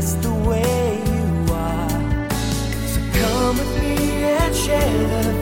[0.00, 2.28] just the way you are.
[2.92, 5.37] So come with me and share the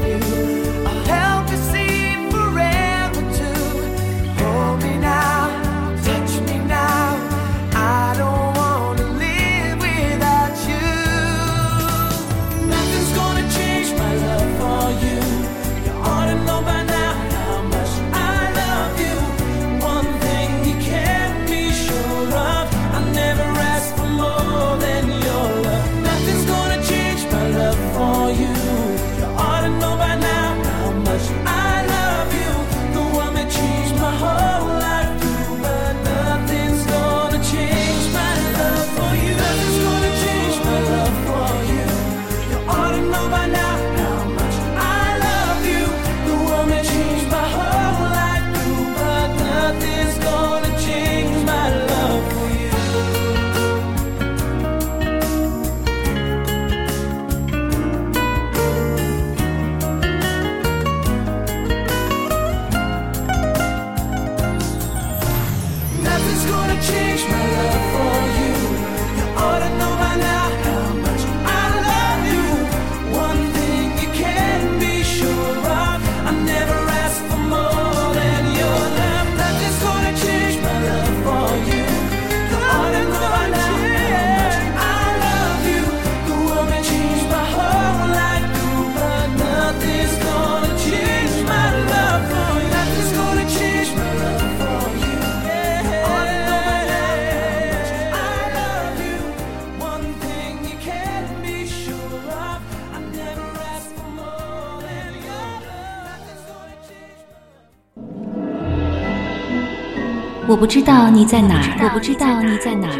[110.48, 112.94] 我不知道你在哪儿，我不知道你在哪儿，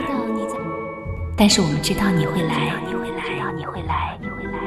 [1.36, 3.22] 但是我们知道你会来，你会来，
[3.56, 4.58] 你会来，你会来。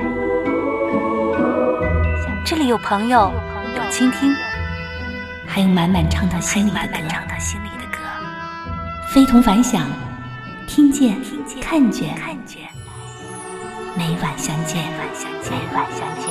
[2.45, 3.34] 这里有朋友，
[3.75, 4.34] 有倾听，
[5.45, 6.88] 还有满满唱到心里的
[7.91, 8.00] 歌，
[9.09, 9.85] 非同凡响，
[10.66, 11.17] 听见，
[11.61, 12.16] 看见，
[13.97, 14.85] 每晚相见，
[15.51, 16.28] 每晚相见。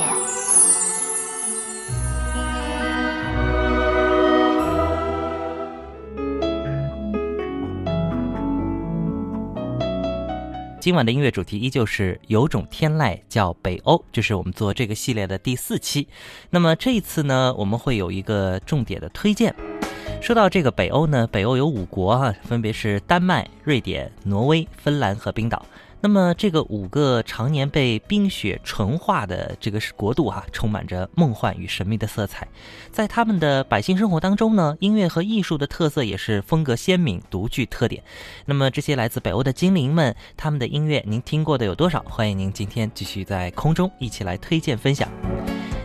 [10.79, 16.07] 今晚的音乐主题依旧是有种天籁叫北欧，这是我们做这个系列的第四期。
[16.51, 19.53] 那么这一次呢，我们会有一个重点的推荐。
[20.21, 25.65] 说到这个北欧呢，北欧有五国啊，分别是丹麦、瑞典、挪威、芬兰和冰岛。
[26.01, 32.47] 那么这个五个常年被冰雪纯化的这个国度哈、充满着梦幻与神秘的色彩。
[32.89, 38.01] 在他们的百姓生活当中呢，音乐和艺术的特色也是风格鲜明、独具特点。
[38.45, 42.01] 那么这些来自北欧的精灵们，他们的音乐您听过的有多少？
[42.07, 45.09] 欢迎您今天继续在空中一起来推荐分享。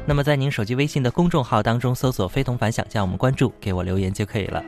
[0.06, 4.62] 那么在您手机微信的公众号当中搜索“非同凡响”，加我们关注，给我留言就可以了。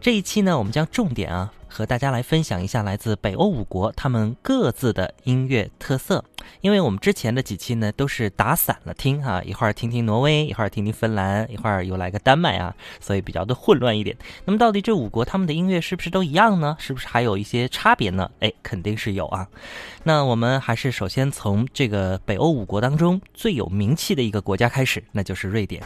[0.00, 1.52] 这一期呢，我们将重点啊。
[1.78, 6.24] 和大家来分享一下来自北欧五国他们各自的音乐特色。
[6.60, 14.16] 因为我们之前的几期呢都是打散了听哈，一会儿听听挪威，一会儿听听芬兰，一会儿又来个丹麦啊，所以比较的混乱一点。
[14.44, 16.76] 那么到底这五国他们的音乐是不是都一样呢？
[16.80, 18.28] 是不是还有一些差别呢？
[18.40, 19.46] 哎，肯定是有啊。
[20.02, 25.80] 那我们还是首先从这个北欧五国当中最有名气的一个国家开始，那就是瑞典。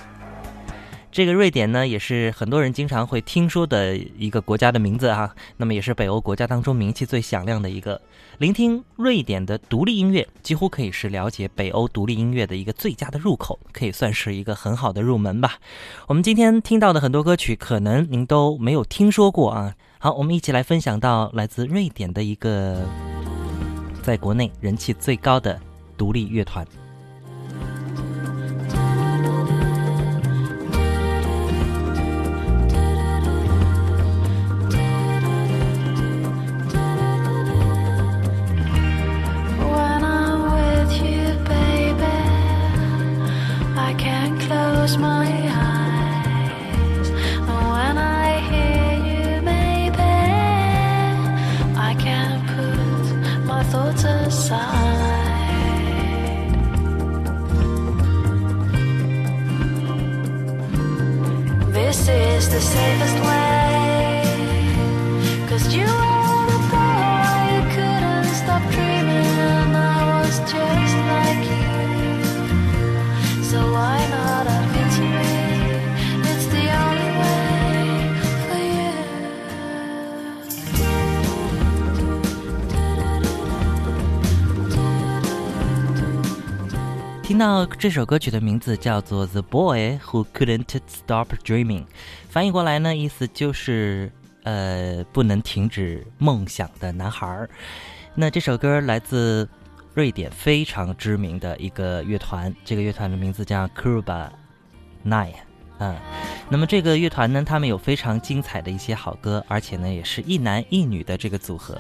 [1.12, 5.30] 这个瑞典呢，也是很多人经常会听说的一个国家的名字哈。
[5.58, 8.00] 那么也是北欧国家当中名气最响亮的一个。
[8.38, 15.58] 聆听瑞典的独立音乐，几乎可以是了解北欧独立音乐的一个最佳的入口，可以算是一个很好的入门吧。
[16.06, 19.74] 我们今天听到的很多歌曲，可能您都没有听说过啊。
[19.98, 22.88] 好，我们一起来分享到来自瑞典的一个
[24.02, 25.60] 在国内人气最高的
[25.98, 26.66] 独立乐团。
[44.96, 45.41] My
[87.78, 91.82] 这首歌曲的名字叫做《The Boy Who Couldn't Stop Dreaming》，
[92.28, 94.10] 翻译过来呢，意思就是
[94.42, 97.50] 呃不能停止梦想的男孩儿。
[98.14, 99.48] 那这首歌来自
[99.94, 104.30] 瑞典非常知名的一个乐团，这个乐团的名字叫 Kuruba
[105.04, 105.34] Nine。
[105.78, 105.96] 嗯，
[106.48, 111.78] 那么这个乐团呢，他们有非常精彩的一些好歌，而且呢，也是一男一女的这个组合。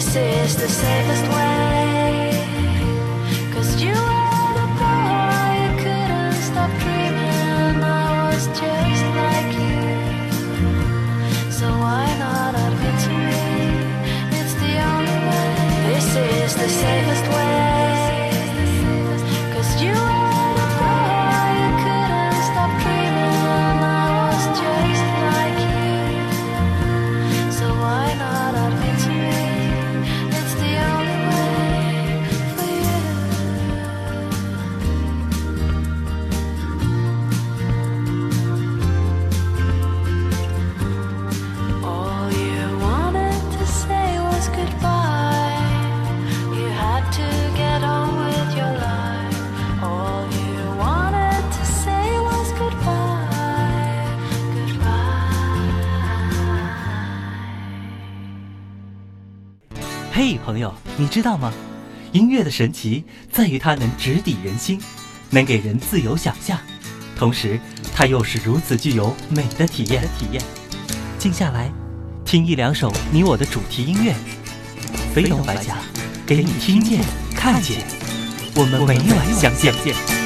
[0.00, 2.30] This is the safest way.
[3.52, 4.68] Cause you the
[5.82, 11.52] couldn't stop dreaming, I was just like you.
[11.52, 13.42] So why not admit to me
[14.40, 15.92] it's the only way?
[15.92, 17.49] This is the safest way.
[61.10, 61.52] 知道吗？
[62.12, 64.80] 音乐的神奇在于它能直抵人心，
[65.30, 66.58] 能给人自由想象，
[67.16, 67.60] 同时
[67.94, 70.02] 它又是如此具有美的体验。
[70.18, 70.42] 体验，
[71.18, 71.70] 静下来，
[72.24, 74.14] 听一两首你我的主题音乐，
[75.12, 75.78] 飞龙白甲，
[76.24, 77.00] 给你听见、
[77.34, 77.84] 看见，
[78.54, 80.19] 我们每晚相见。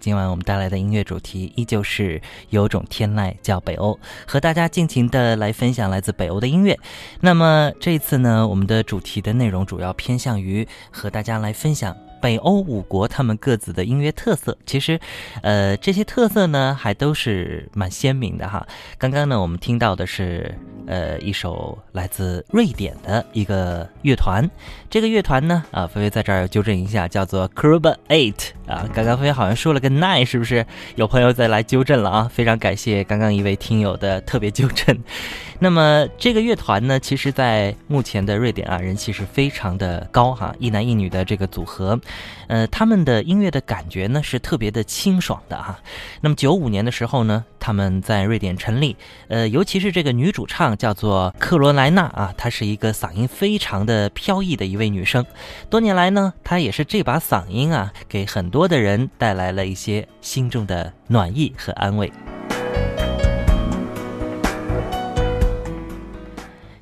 [0.00, 6.78] 今晚我们带来的音乐主题依旧是有种天籁叫北欧，和大家尽情的来分享来自北欧的音乐。
[7.20, 14.56] 那么这一次呢，我们的主题的内容主要偏向于和大家来分享北欧五国他们各自的音乐特色。
[14.66, 15.00] 其实，
[15.42, 18.66] 呃，这些特色呢还都是蛮鲜明的哈。
[18.98, 20.54] 刚刚呢，我们听到的是
[20.86, 24.48] 呃一首来自瑞典的一个乐团，
[24.88, 28.88] 这个乐团呢啊，菲菲在这儿纠正一下，叫做 Kruba Eight 啊。
[28.94, 30.66] 刚刚菲菲好像说了个 nine，是不是？
[30.96, 34.98] 有朋友再来纠正了啊，非常感谢刚刚一位听友的特别纠正。
[35.62, 42.00] 那么这个乐团呢，其实在目前的瑞典啊，人气是非常的高哈，一男一女的这个组合，
[42.48, 45.78] 呃，他们的音乐的感觉呢是特别的清爽的哈。
[46.20, 48.96] 那么九五年的时候呢，他们在瑞典成立，
[49.28, 55.24] 呃，尤其是这个女主唱叫做克罗莱娜啊，她是一个嗓音非常的飘逸的一位女生。
[55.68, 62.12] 多年来呢，她也是这把嗓音啊，给很多的人带来了一些心中的暖意和安慰。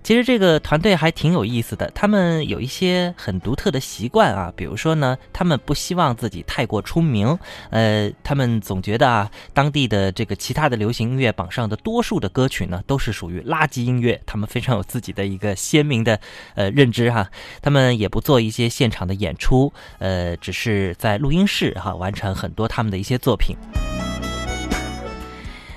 [0.09, 7.39] 其实这个团队还挺有意思的，他们有一些很独特的习惯啊，比如说呢，他们不希望自己太过出名，
[7.69, 16.19] 呃，他们总觉得啊，当地的这个其他的流行音乐榜上的多数的歌曲呢，都是属于垃圾音乐，他们非常有自己的一个鲜明的
[16.55, 17.29] 呃认知哈，
[17.61, 23.55] 他们也不做一些现场的演出，呃，只是在录音室哈完成很多他们的一些作品。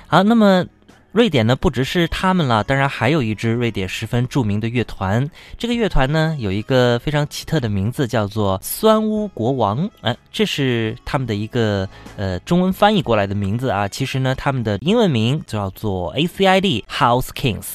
[0.06, 0.64] 好，那么
[1.12, 5.28] 瑞典呢，不只是他们了，当然还有一支瑞典十分著名的乐团。
[5.58, 9.88] 这个乐团呢，有一个非常奇特的名字，叫做酸屋国王。
[10.00, 13.86] 哎、这是他们的一个呃中文翻译过来的名字啊。
[13.86, 17.66] 其实呢，他们的英文名叫做 ACID House Kings。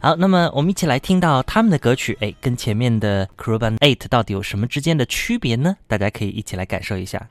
[0.00, 5.76] 好，那么我们一起来听到他们的歌曲，哎，跟前面的 c r u b a n Eight 到底有什么之间的区别呢？
[5.86, 7.28] 大家可以一起来感受一下。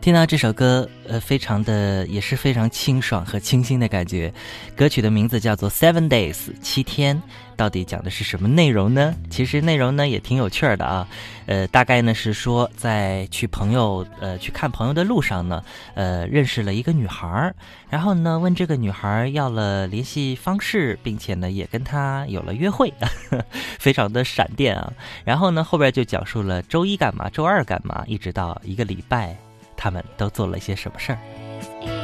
[0.00, 4.32] 听到这首歌，呃，非常的也是非常清爽和清新的感觉。
[4.74, 7.22] 歌曲的名字叫做《Seven Days》，七天，
[7.54, 9.14] 到底讲的是什么内容呢？
[9.28, 11.06] 其实内容呢也挺有趣儿的啊。
[11.44, 15.62] 呃，大概呢是说，在去朋友呃去看朋友的路上呢，
[15.94, 17.54] 呃，认识了一个女孩儿，
[17.90, 22.90] 然后呢问这个女孩儿要了联系方式，并且呢也跟她有了约会，
[23.78, 24.90] 非常的闪电啊。
[25.26, 29.36] 然后呢后边就讲述了周一干嘛，周二干嘛，一直到一个礼拜。
[29.82, 31.99] 他们都做了些什么事儿？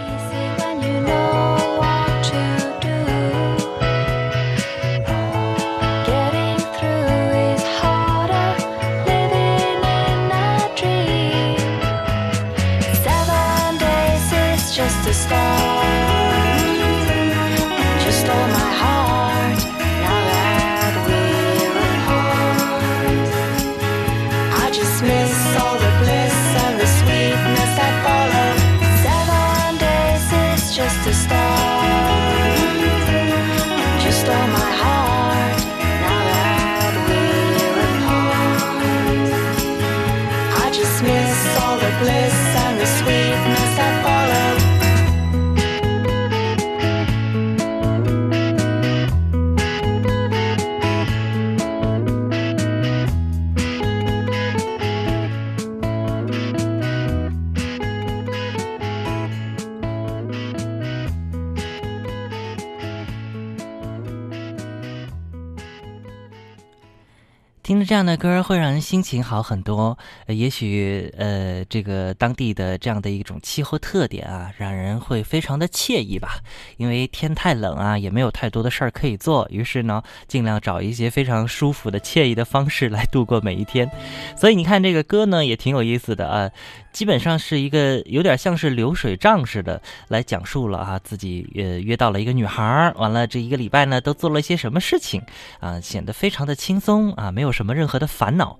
[68.16, 69.96] 歌会让人心情好很多，
[70.26, 76.40] 呃也许呃这个当地的这样的一种气候特点啊，让人会非常的惬意吧。
[76.76, 83.90] 因为天太冷啊，也没有太多的事儿可以做，于是呢，尽量找一些非常舒服的、惬意的方式来度过每一天。
[84.36, 86.50] 所以你看这个歌呢，也挺有意思的啊，
[86.92, 95.22] 基本上是一个有点像是流水账似的来讲述了啊自己呃约到了一个女孩儿，完了这一个礼拜呢都做了一些什么事情
[95.60, 98.58] 啊，显得非常的轻松啊，没有什么任何的烦恼。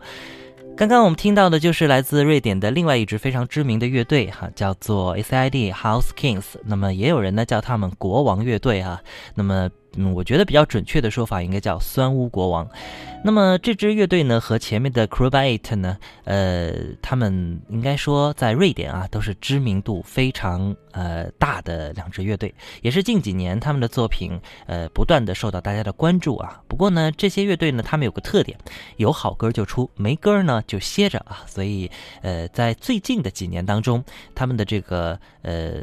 [0.77, 5.73] 刚刚我们听到的就是来自瑞典的另外一支非常知名的乐队哈，叫做 S.I.D.
[5.73, 6.45] House Kings。
[6.65, 9.01] 那么也有人呢叫他们国王乐队哈。
[9.35, 12.69] 那么嗯，我觉得比较准确的说法应该叫酸屋国王。
[13.25, 16.73] 那么这支乐队呢，和前面的 cry by it 呢，呃，
[17.03, 26.63] 他们应该说在瑞典啊，都是知名度非常呃大的两支乐队，也是近几年他们的作品呃不断的受到大家的关注啊。
[26.69, 28.57] 不过呢，这些乐队呢，他们有个特点，
[28.99, 31.43] 有好歌就出，没歌呢就歇着啊。
[31.47, 31.91] 所以
[32.23, 34.05] 呃，在最近的几年当中，
[34.37, 35.83] 他们的这个呃。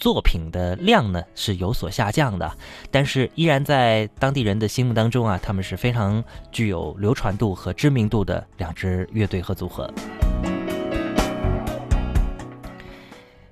[0.00, 2.50] 作品的量呢是有所下降的，
[2.90, 9.88] 但是依然在当地人的心目当中啊，他们是非常具有流传度和知名度的两支乐队和组合。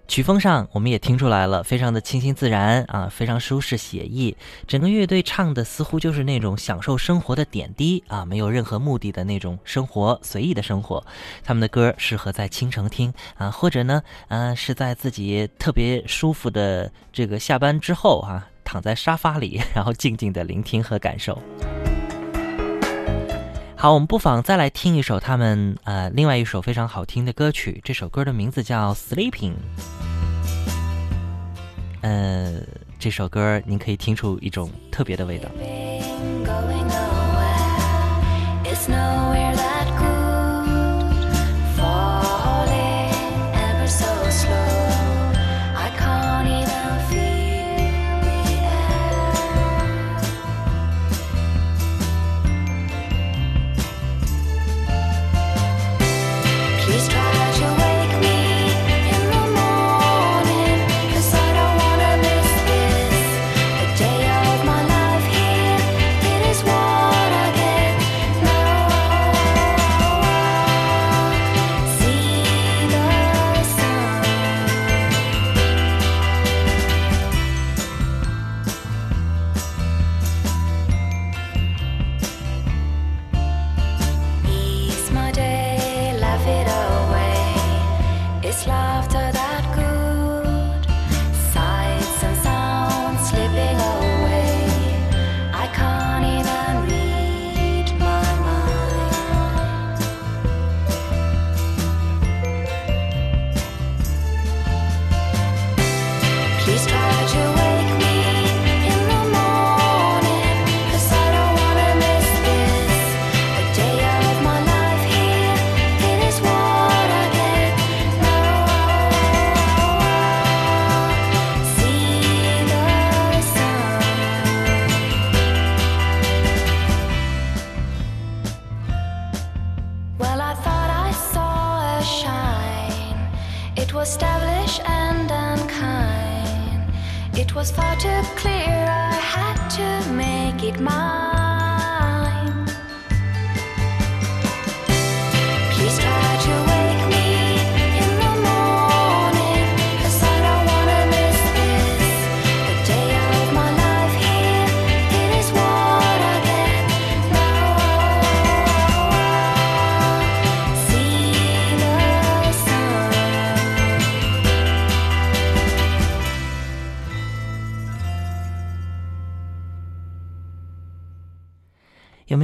[0.09, 4.35] 曲风上我们也听出来了，非常的清新自然啊，非常舒适写意。
[4.67, 11.05] 整个乐队唱的似乎就是那种享受生活的点滴啊，没有任何目的的那种生活，随意的生活。
[11.45, 21.39] 他们的歌适合在清晨听啊，或者呢，嗯、是在自己特别舒服的这个下班之后啊，躺在沙发里，然后静静的聆听和感受。
[23.77, 29.53] 好，我们不妨再来听一首他们呃另外一首非常好听的歌曲，这首歌的名字叫《Sleeping》。
[32.01, 32.61] 呃，
[32.99, 35.49] 这首歌您可以听出一种特别的味道。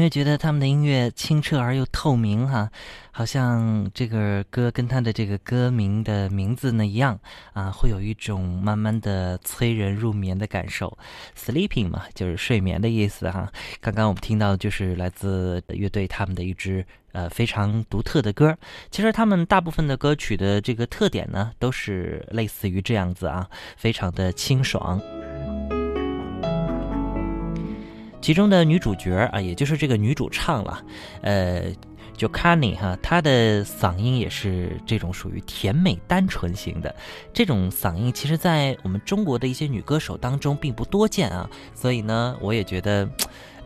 [0.04, 2.70] 有没有觉得他们的音乐清澈而又透明哈、
[3.10, 7.18] 好像这个歌跟它的这个歌名的名字呢一样
[7.54, 10.98] 啊，会有一种慢慢的催人入眠的感受。
[11.34, 18.54] Sleeping 嘛，就是睡眠的意思哈、刚刚我们听到的就是来自乐队他们的一支呃非常独特的歌。
[18.90, 25.00] 其实他们大部分的歌曲的这个特点呢，都是类似于这样子啊，非常的清爽。
[28.24, 30.82] 其中的女主角啊，也就是这个女主唱了，
[31.20, 31.64] 呃，
[32.16, 36.96] 就 Kani 哈，她的嗓音也是这种属于甜美单纯型的，
[37.34, 43.06] 这种嗓音其实在我们中国的一些女歌手当中并不多见啊，所以呢，我也觉得，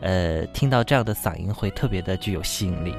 [0.01, 2.93] 呃，听到这样的嗓音会特别的具有吸引力。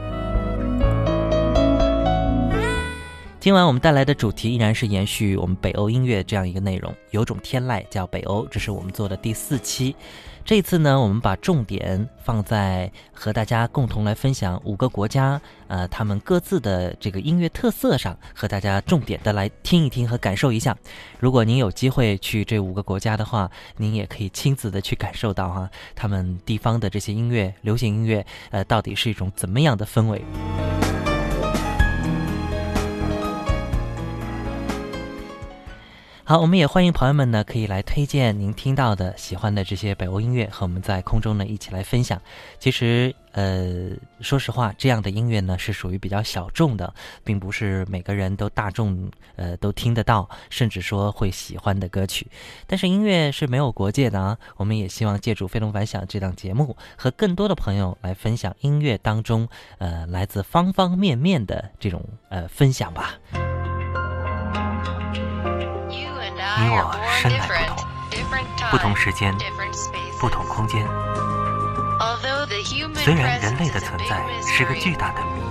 [3.40, 9.96] 今晚我们带来的主题依然是延续我们北欧音乐这样一个内容，有种天籁叫北欧，这是我们做的第四期。
[10.44, 20.76] 这次呢，我们把重点放在和大家共同来分享五个国家，呃，他们各自的这个音乐特色上，和大家重点的来听一听和感受一下。
[21.18, 30.22] 如果您有机会去这五个国家的话，您也可以亲自的去感受到哈，他们地方的这些音乐，流行音乐，呃，到底是一种怎么样的氛围。
[36.30, 42.22] 好，我们也欢迎朋友们呢，可以来推荐您听到的、喜欢的这些北欧音乐，和我们在空中呢一起来分享。
[42.60, 43.90] 其实，呃，
[44.22, 52.28] 说实话，这样的音乐呢是属于比较小众的，并不是每个人都大众呃都听得到，甚至说会喜欢的歌曲。
[52.68, 63.16] 但是音乐是没有国界的啊，我们也希望借助《飞龙反响》这档节目，和更多的朋友来分享音乐当中呃来自方方面面的这种呃分享吧。
[66.60, 66.92] 你你我
[67.22, 67.78] 生来不同，
[68.70, 69.34] 不同时间，
[70.20, 70.86] 不同空间。
[72.96, 75.42] 虽然人类的存在是个巨大的谜，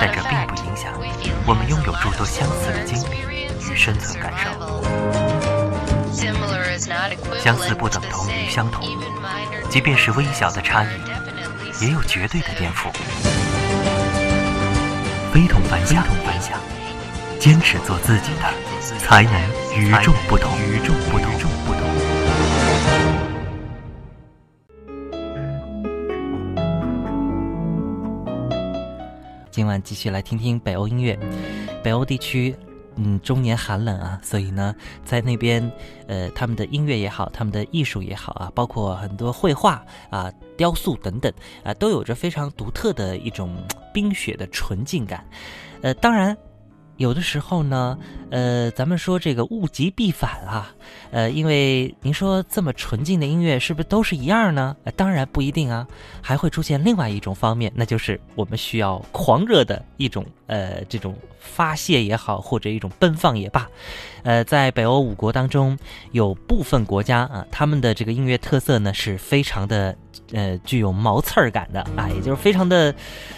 [0.00, 0.92] 但这并不影响
[1.46, 3.18] 我们拥有诸多相似的经历
[3.70, 4.48] 与生存感受。
[7.38, 8.88] 相似不等同于相同，
[9.68, 12.90] 即便是微小的差异，也有绝对的颠覆。
[15.32, 16.58] 非同凡响，凡响，
[17.38, 18.52] 坚持做自己的，
[18.98, 19.32] 才能
[19.76, 20.50] 与众不同。
[20.58, 21.32] 与众不同。
[21.32, 21.82] 与众不同。
[29.52, 31.16] 今晚继续来听听北欧音乐。
[31.80, 32.52] 北欧地区，
[32.96, 34.74] 嗯，终年寒冷啊，所以呢，
[35.04, 35.70] 在那边，
[36.08, 43.56] 呃，他们的音乐也好，他们的艺术也好啊，包括很多绘画啊、雕塑等等啊，都有着非常独特的一种
[43.94, 45.24] 冰雪的纯净感。
[45.82, 46.36] 呃，当然。
[46.98, 47.96] 有的时候呢，
[48.28, 50.74] 呃，咱们说这个物极必反啊，
[51.12, 54.76] 呃，因为您说这么纯净的音乐是不是都是一样呢？
[54.96, 55.86] 当然不一定啊，
[56.20, 63.68] 还会出现另外一种方面，那就是我们需要狂热的一种呃这种发泄也好，或者一种奔放也罢，
[64.24, 65.78] 呃，在北欧五国当中，
[66.10, 69.94] 有部分国家啊，他们的这个音乐特色呢是非常的
[70.32, 72.92] 呃具有毛刺儿感的啊，也就是非常的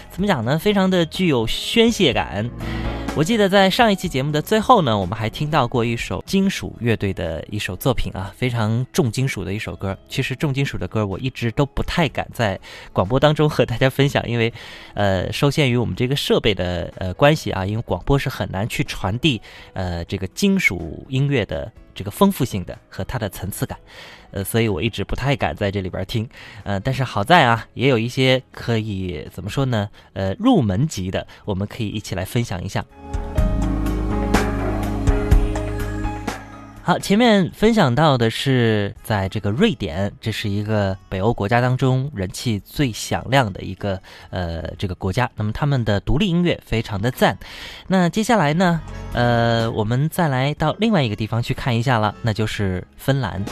[0.09, 0.57] 怎么讲呢？
[0.57, 2.49] 非常的具有宣泄感。
[3.13, 9.95] 我记得在上一期节目的最后呢，我们还听到过一首金属乐队的一首作品啊，非常重金属的一首歌。
[10.07, 12.57] 其实重金属的歌我一直都不太敢在
[12.93, 14.51] 广播当中和大家分享，因为，
[14.95, 19.41] 呃，受限于我们这个设备的呃关系啊，因为广播是很难去传递
[19.73, 23.77] 呃这个金属音乐的这个丰富性的和它的层次感。
[24.31, 26.27] 呃，所以我一直不太敢在这里边听，
[26.63, 29.89] 呃，但是好在啊，也有一些可以怎么说呢？
[30.13, 32.83] 呃，入门级的，我们可以一起来分享一下。
[36.83, 45.29] 好，前面分享到的是在这个瑞典，这是一个北欧国家当中人气最响亮的一个呃这个国家。
[45.35, 47.37] 那么他们的独立音乐非常的赞。
[47.87, 48.81] 那接下来呢，
[49.13, 53.45] 呃，我们再来到另外一个地方去看一下了，那就是芬兰。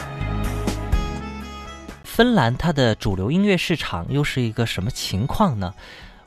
[2.20, 5.74] 芬兰它的主流音乐市场又是一个什么情况呢？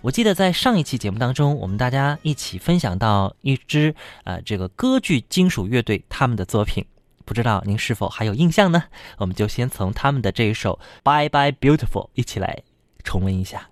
[0.01, 6.87] 我记得在上一期节目当中，我们大家一起分享到一支呃这个歌剧金属乐队他们的作品，
[7.27, 8.85] 不知道您是否还有印象呢？
[9.19, 10.81] 我们就先从他们的这一首
[11.29, 12.63] 《Bye Bye Beautiful》一起来
[13.05, 13.72] 重温一下。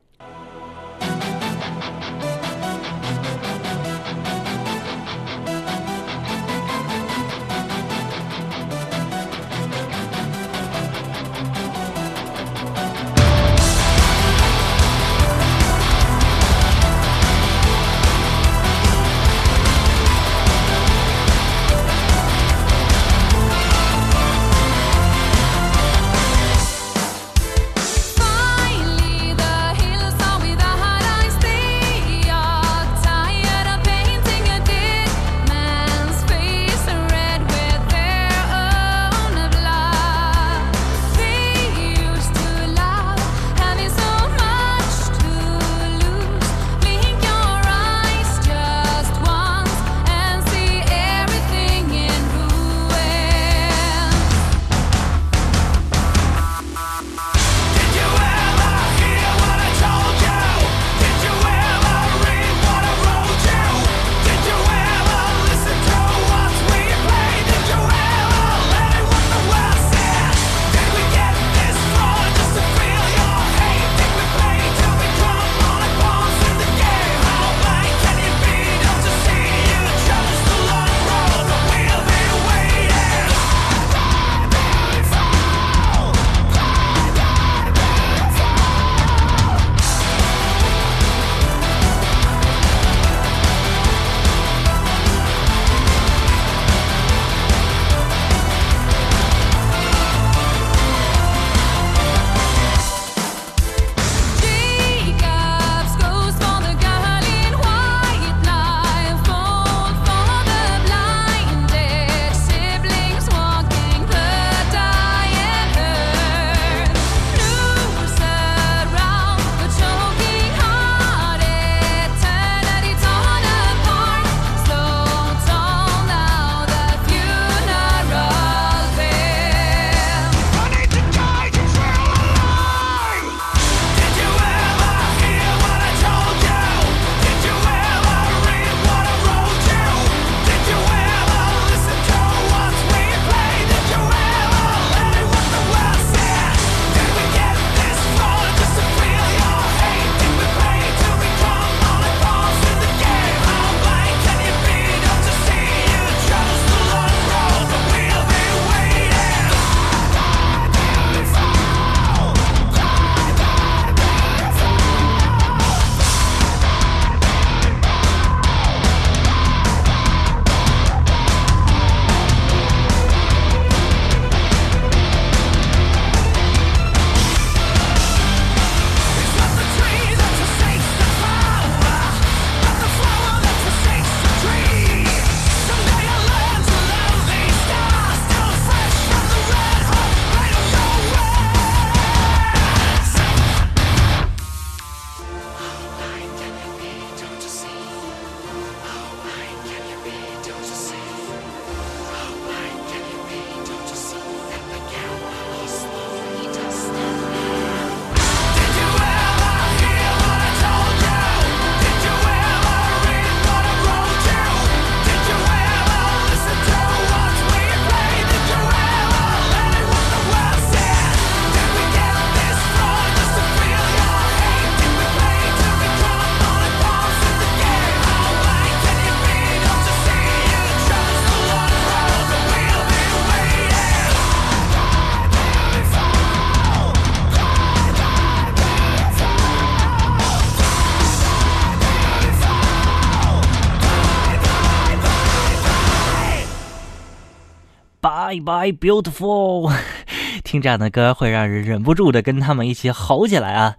[248.30, 249.74] Bye Bye Beautiful，
[250.44, 253.76] 听这样的歌会让人忍不住的跟他们一起吼起来啊。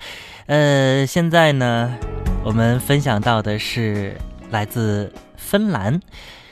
[0.48, 1.98] 呃，现在呢，
[2.44, 4.18] 我们分享到的是
[4.50, 6.02] 来自芬兰。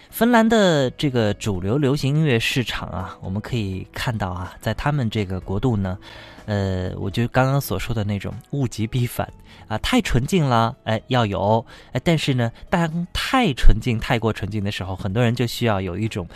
[0.09, 5.97] 芬兰的这个主流流行音乐市场啊，我们可以看到啊，在他们这个国度呢，
[6.45, 9.29] 呃，我就刚刚所说的那种物极必反
[9.69, 16.27] 啊，太纯净了，哎，要有，哎，但是呢，当太纯净、太过纯净的时候，很多人就需要有一种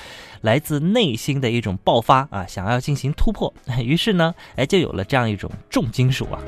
[0.42, 6.40] 来自内心的一种爆发啊，想要进行突破，于是呢，哎，就有了这样一种重金属啊。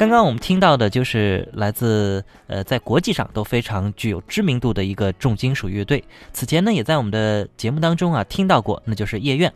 [0.00, 6.02] 刚刚我们听到的就是来自呃，在国际上都非常具有知名度的一个重金属乐队。
[6.32, 9.52] 此前呢，也在我们的节目当中啊听到过，那就是夜愿。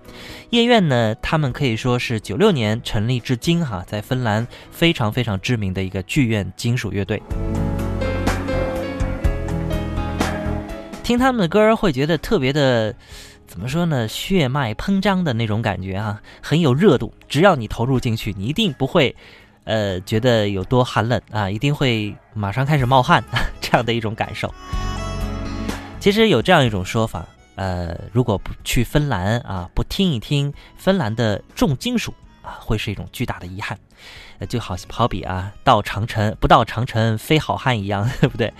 [0.50, 7.22] 夜愿呢，他们可以说是九六年成立至今哈，在芬兰非常非常知名的一个剧院金属乐队。
[11.02, 12.94] 听他们的歌会觉得特别的，
[13.46, 14.06] 怎么说呢？
[14.06, 17.14] 血脉喷张的那种感觉啊，很有热度。
[17.30, 19.16] 只要你投入进去，你一定不会。
[19.64, 23.22] 呃，觉得有多寒冷啊，一定会马上开始冒汗，
[23.60, 24.52] 这样的一种感受。
[25.98, 33.78] 其实有这样一种说法，呃，如果不去芬兰啊，不听一听芬兰的重金属啊，会是一种巨大的遗憾。
[34.48, 38.52] 就好好比啊，到长城不到长城非好汉一样， 对不对？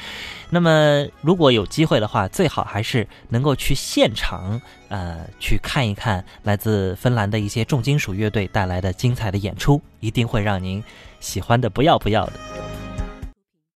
[0.50, 10.82] 那么如果有机会的话，最好还是能够去现场，呃，去看一看来自芬兰的一些重金属乐队带来的精彩的演出，一定会让您
[11.20, 12.32] 喜欢的不要不要的。